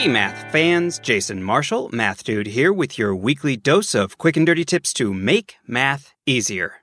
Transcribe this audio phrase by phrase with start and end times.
[0.00, 4.46] Hey, math fans, Jason Marshall, Math Dude here with your weekly dose of quick and
[4.46, 6.76] dirty tips to make math easier.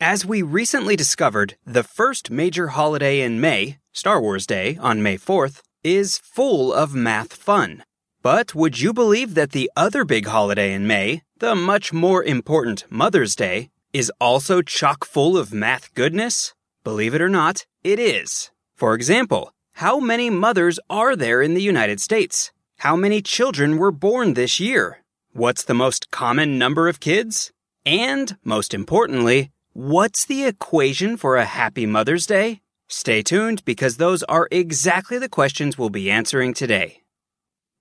[0.00, 5.18] As we recently discovered, the first major holiday in May, Star Wars Day on May
[5.18, 7.84] 4th, is full of math fun.
[8.22, 12.90] But would you believe that the other big holiday in May, the much more important
[12.90, 16.54] Mother's Day, is also chock full of math goodness?
[16.82, 18.50] Believe it or not, it is.
[18.74, 22.50] For example, how many mothers are there in the United States?
[22.78, 25.04] How many children were born this year?
[25.32, 27.52] What's the most common number of kids?
[27.86, 32.60] And, most importantly, what's the equation for a happy Mother's Day?
[32.88, 37.02] Stay tuned because those are exactly the questions we'll be answering today.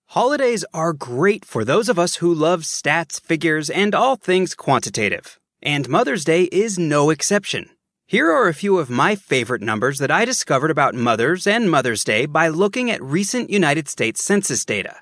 [0.09, 5.39] Holidays are great for those of us who love stats, figures, and all things quantitative.
[5.63, 7.71] And Mother's Day is no exception.
[8.09, 12.05] Here are a few of my favorite numbers that I discovered about mothers and Mother's
[12.05, 15.01] Day by looking at recent United States Census data.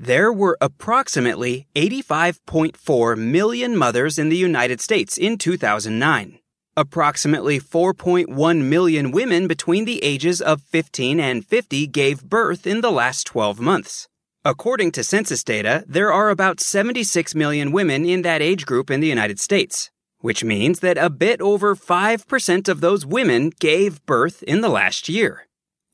[0.00, 6.40] There were approximately 85.4 million mothers in the United States in 2009.
[6.76, 12.90] Approximately 4.1 million women between the ages of 15 and 50 gave birth in the
[12.90, 14.08] last 12 months.
[14.44, 18.98] According to census data, there are about 76 million women in that age group in
[18.98, 24.42] the United States which means that a bit over 5% of those women gave birth
[24.44, 25.46] in the last year.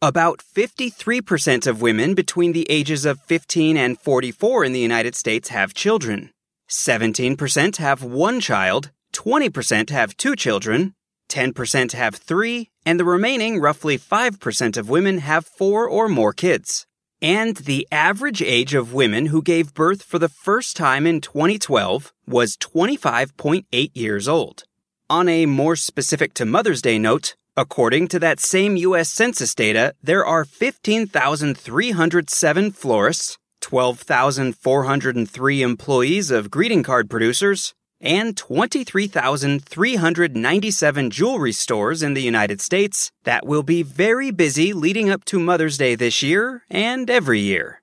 [0.03, 5.49] About 53% of women between the ages of 15 and 44 in the United States
[5.49, 6.31] have children.
[6.69, 10.95] 17% have one child, 20% have two children,
[11.31, 16.87] 10% have three, and the remaining roughly 5% of women have four or more kids.
[17.23, 22.13] And the average age of women who gave birth for the first time in 2012
[22.27, 24.65] was 25.8 years old.
[25.09, 29.95] On a more specific to Mother's Day note, according to that same US Census data,
[30.03, 42.15] there are 15,307 florists, 12,403 employees of greeting card producers, and 23,397 jewelry stores in
[42.15, 46.65] the United States that will be very busy leading up to Mother's Day this year
[46.71, 47.83] and every year.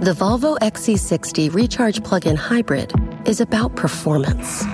[0.00, 2.92] The Volvo XC60 Recharge Plug in Hybrid
[3.26, 4.64] is about performance.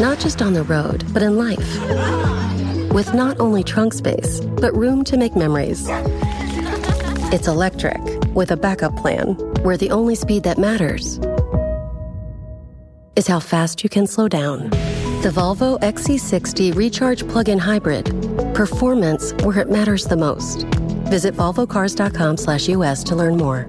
[0.00, 1.80] Not just on the road, but in life.
[2.92, 5.86] With not only trunk space, but room to make memories.
[7.32, 8.00] It's electric,
[8.34, 11.20] with a backup plan, where the only speed that matters
[13.16, 14.70] is how fast you can slow down.
[15.22, 18.06] The Volvo XC60 Recharge Plug in Hybrid.
[18.54, 20.64] Performance where it matters the most.
[21.10, 23.66] Visit volvocars.com/us to learn more.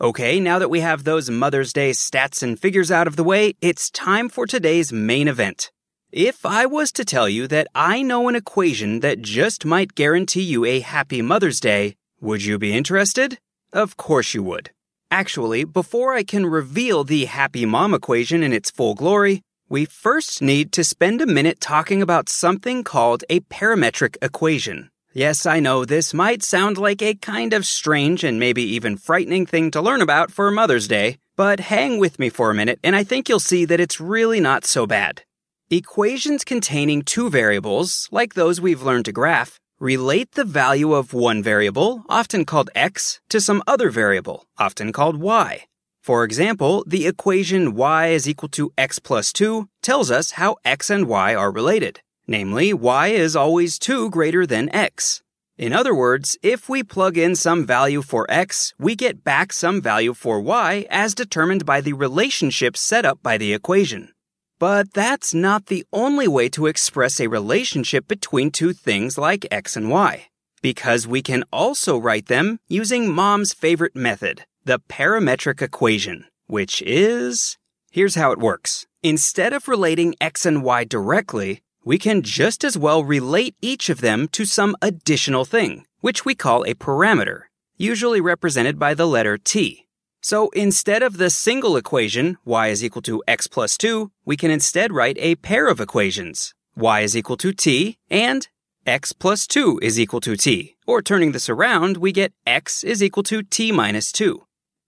[0.00, 3.54] Okay, now that we have those Mother's Day stats and figures out of the way,
[3.60, 5.70] it's time for today's main event.
[6.10, 10.42] If I was to tell you that I know an equation that just might guarantee
[10.42, 13.38] you a happy Mother's Day, would you be interested?
[13.72, 14.73] Of course you would.
[15.14, 20.42] Actually, before I can reveal the happy mom equation in its full glory, we first
[20.42, 24.90] need to spend a minute talking about something called a parametric equation.
[25.12, 29.46] Yes, I know this might sound like a kind of strange and maybe even frightening
[29.46, 32.96] thing to learn about for Mother's Day, but hang with me for a minute and
[32.96, 35.22] I think you'll see that it's really not so bad.
[35.70, 41.42] Equations containing two variables, like those we've learned to graph, relate the value of one
[41.42, 45.64] variable, often called x, to some other variable, often called y.
[46.00, 50.90] For example, the equation y is equal to x plus 2 tells us how x
[50.90, 52.00] and y are related.
[52.26, 55.22] Namely, y is always 2 greater than x.
[55.56, 59.80] In other words, if we plug in some value for x, we get back some
[59.80, 64.13] value for y as determined by the relationship set up by the equation.
[64.58, 69.76] But that's not the only way to express a relationship between two things like x
[69.76, 70.28] and y,
[70.62, 77.58] because we can also write them using mom's favorite method, the parametric equation, which is.
[77.90, 78.86] Here's how it works.
[79.02, 84.00] Instead of relating x and y directly, we can just as well relate each of
[84.00, 87.42] them to some additional thing, which we call a parameter,
[87.76, 89.86] usually represented by the letter t.
[90.24, 94.50] So instead of the single equation, y is equal to x plus 2, we can
[94.50, 96.54] instead write a pair of equations.
[96.74, 98.48] y is equal to t and
[98.86, 100.76] x plus 2 is equal to t.
[100.86, 104.42] Or turning this around, we get x is equal to t minus 2.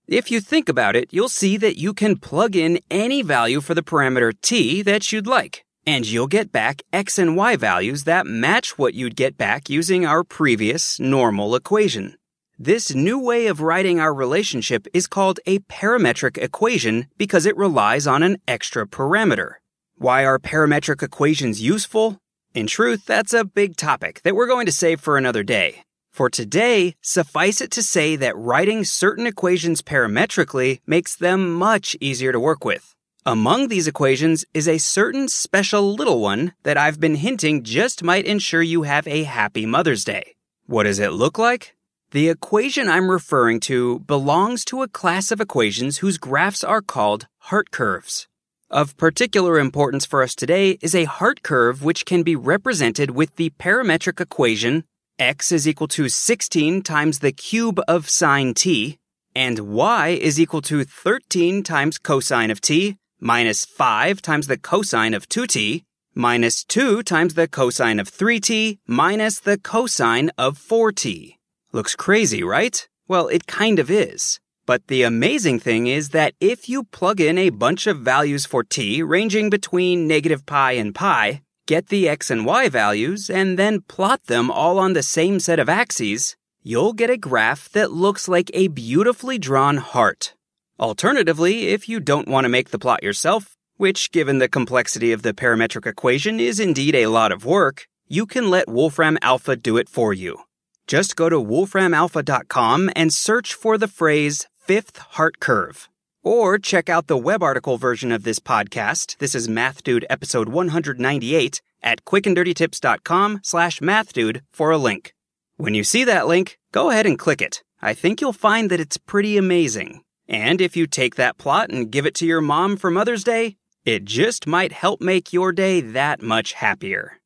[0.07, 3.75] If you think about it, you'll see that you can plug in any value for
[3.75, 8.25] the parameter t that you'd like, and you'll get back x and y values that
[8.25, 12.15] match what you'd get back using our previous normal equation.
[12.59, 18.07] This new way of writing our relationship is called a parametric equation because it relies
[18.07, 19.57] on an extra parameter.
[19.95, 22.17] Why are parametric equations useful?
[22.55, 25.83] In truth, that's a big topic that we're going to save for another day.
[26.09, 32.31] For today, suffice it to say that writing certain equations parametrically makes them much easier
[32.31, 32.95] to work with.
[33.23, 38.25] Among these equations is a certain special little one that I've been hinting just might
[38.25, 40.33] ensure you have a happy Mother's Day.
[40.65, 41.76] What does it look like?
[42.11, 47.27] The equation I'm referring to belongs to a class of equations whose graphs are called
[47.39, 48.29] heart curves.
[48.69, 53.35] Of particular importance for us today is a heart curve which can be represented with
[53.35, 54.85] the parametric equation
[55.19, 58.97] x is equal to 16 times the cube of sine t,
[59.35, 65.13] and y is equal to 13 times cosine of t minus 5 times the cosine
[65.13, 65.83] of 2t
[66.15, 71.36] minus 2 times the cosine of 3t minus the cosine of 4t.
[71.73, 72.87] Looks crazy, right?
[73.07, 74.39] Well, it kind of is.
[74.65, 78.63] But the amazing thing is that if you plug in a bunch of values for
[78.63, 83.81] t ranging between negative pi and pi, get the x and y values, and then
[83.81, 88.27] plot them all on the same set of axes, you'll get a graph that looks
[88.27, 90.35] like a beautifully drawn heart.
[90.79, 95.21] Alternatively, if you don't want to make the plot yourself, which given the complexity of
[95.21, 99.77] the parametric equation is indeed a lot of work, you can let Wolfram Alpha do
[99.77, 100.39] it for you.
[100.87, 105.89] Just go to wolframalpha.com and search for the phrase fifth heart curve.
[106.23, 109.17] Or check out the web article version of this podcast.
[109.17, 115.13] This is Math Dude episode 198 at quickanddirtytips.com slash mathdude for a link.
[115.57, 117.63] When you see that link, go ahead and click it.
[117.81, 120.03] I think you'll find that it's pretty amazing.
[120.27, 123.57] And if you take that plot and give it to your mom for Mother's Day,
[123.83, 127.19] it just might help make your day that much happier.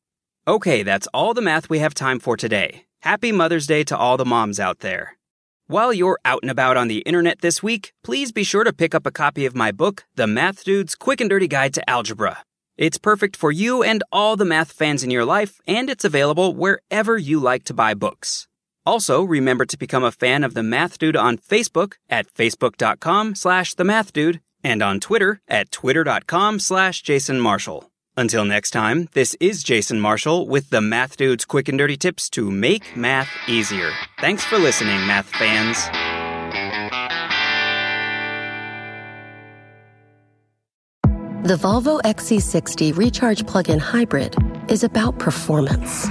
[0.48, 2.86] Okay, that's all the math we have time for today.
[3.04, 5.16] Happy Mother's Day to all the moms out there.
[5.66, 8.94] While you're out and about on the internet this week, please be sure to pick
[8.94, 12.44] up a copy of my book, The Math Dude's Quick and Dirty Guide to Algebra.
[12.76, 16.54] It's perfect for you and all the math fans in your life, and it's available
[16.54, 18.46] wherever you like to buy books.
[18.86, 23.74] Also, remember to become a fan of The Math Dude on Facebook at facebook.com slash
[23.74, 27.91] The Math Dude and on Twitter at twitter.com slash Jason Marshall.
[28.14, 32.28] Until next time, this is Jason Marshall with the Math Dude's quick and dirty tips
[32.30, 33.90] to make math easier.
[34.20, 35.86] Thanks for listening, math fans.
[41.48, 44.36] The Volvo XC60 Recharge Plug in Hybrid
[44.68, 46.06] is about performance.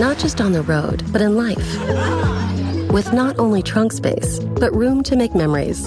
[0.00, 1.78] Not just on the road, but in life.
[2.90, 5.86] With not only trunk space, but room to make memories.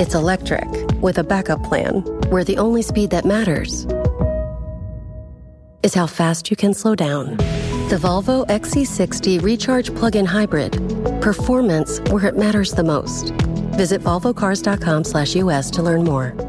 [0.00, 2.00] It's electric with a backup plan
[2.30, 3.86] where the only speed that matters
[5.82, 7.36] is how fast you can slow down.
[7.88, 10.72] The Volvo XC60 Recharge Plug-in Hybrid.
[11.22, 13.30] Performance where it matters the most.
[13.76, 16.47] Visit volvocars.com/us to learn more.